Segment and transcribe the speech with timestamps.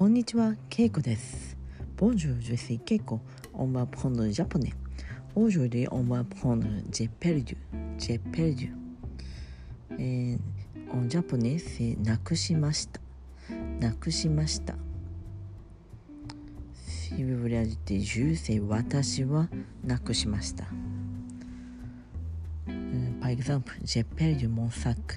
[0.00, 1.58] こんにちは、ケイコです。
[1.98, 3.20] ボージュージュシーケイコ、
[3.52, 4.72] オンバーポンドジャポネ。
[5.34, 8.70] ボージュリオンバーポンドジェペルジュ、ジェペルジュ。
[9.98, 10.38] えー、
[10.90, 12.98] オンジャポネス、なくしました。
[13.78, 14.74] なくしました。
[16.72, 19.50] シビブリアジテジューセ、私は
[19.84, 20.64] なくしました。
[23.20, 25.16] パイザンプ、ジェペルジュモンサック。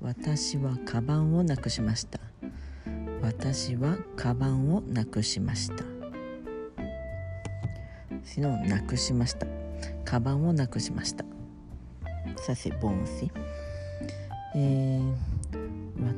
[0.00, 2.18] 私はカバンをなくしました。
[3.26, 5.82] 私はカバンをなくしました。
[8.22, 9.48] シノなくしました。
[10.04, 11.24] カバンをなくしました。
[12.36, 13.28] させボンシ。
[14.54, 15.14] えー、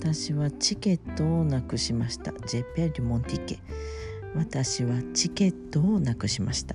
[0.00, 2.32] 私はチケットをなくしました。
[2.46, 3.58] ジェペルモンティケ。
[4.34, 6.74] 私はチケットをなくしました。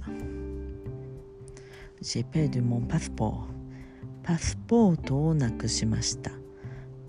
[2.02, 3.44] ジェペルモンパスポー。
[4.22, 6.30] パスポートをなくしました。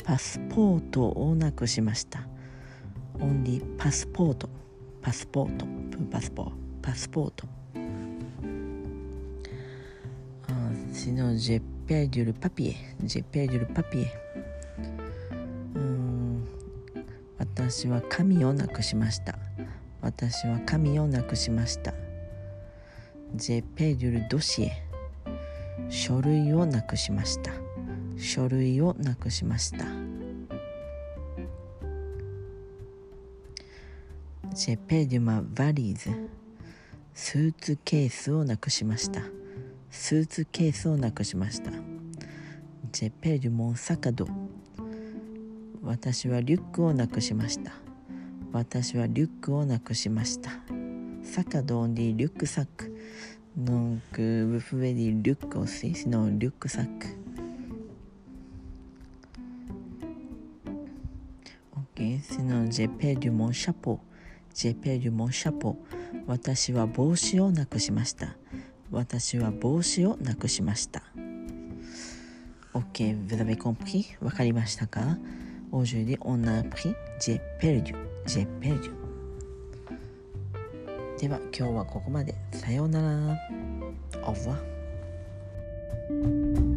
[0.04, 2.30] パスポートをなくしました。
[3.20, 4.48] オンリーパスポート。
[5.02, 5.66] パスポート。
[6.10, 6.52] パスポート。
[6.80, 7.46] パスポート。
[10.48, 12.76] あシノジェペデュルパピエ。
[13.02, 14.12] ジェペデュルパピエ。
[15.74, 16.48] うん。
[17.38, 19.38] 私は紙をなくしました。
[20.00, 21.92] 私は紙をなくしました。
[23.34, 24.72] ジェペデュルドシエ。
[25.90, 27.52] 書類をなくしました。
[28.16, 30.09] 書類をなくしました。
[34.52, 36.10] ジェペデュマバリーズ。
[37.14, 39.22] スーツケースをなくしました。
[39.90, 41.70] スーツケースをなくしました。
[42.90, 44.26] ジェペデュモンサカド。
[45.82, 47.72] 私はリュックをなくしました。
[48.52, 50.50] 私はリュックをなくしました。
[51.22, 52.90] サカドンディリュックサック
[53.56, 56.88] Donc, vous pouvez dire Luc aussi, sinon Luc sac.
[61.76, 64.00] Ok, sinon j'ai perdu mon chapeau.
[64.54, 65.76] J'ai perdu mon chapeau.
[66.26, 68.36] 私は帽子をなくしました。
[68.90, 71.02] 私は帽子をなくしました。
[72.72, 74.22] Ok, vous avez compris?
[74.24, 75.18] わかりましたか
[75.72, 77.94] Aujourd'hui, on a appris j'ai perdu.
[78.26, 78.92] J'ai perdu.
[81.20, 82.34] では今日はここまで。
[82.52, 83.38] さようなら。
[84.22, 86.69] Au revoir.